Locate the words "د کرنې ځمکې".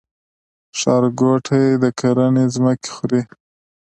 1.83-2.89